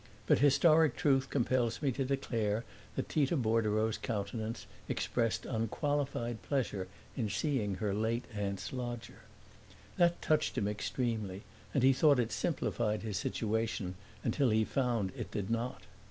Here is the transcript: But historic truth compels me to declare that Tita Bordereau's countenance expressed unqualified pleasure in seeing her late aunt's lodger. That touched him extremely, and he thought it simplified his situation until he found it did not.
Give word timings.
But 0.25 0.39
historic 0.39 0.95
truth 0.95 1.29
compels 1.29 1.79
me 1.79 1.91
to 1.91 2.03
declare 2.03 2.65
that 2.95 3.07
Tita 3.07 3.37
Bordereau's 3.37 3.99
countenance 3.99 4.65
expressed 4.89 5.45
unqualified 5.45 6.41
pleasure 6.41 6.87
in 7.15 7.29
seeing 7.29 7.75
her 7.75 7.93
late 7.93 8.25
aunt's 8.33 8.73
lodger. 8.73 9.19
That 9.97 10.19
touched 10.19 10.57
him 10.57 10.67
extremely, 10.67 11.43
and 11.71 11.83
he 11.83 11.93
thought 11.93 12.17
it 12.17 12.31
simplified 12.31 13.03
his 13.03 13.17
situation 13.17 13.93
until 14.23 14.49
he 14.49 14.65
found 14.65 15.11
it 15.15 15.29
did 15.29 15.51
not. 15.51 15.83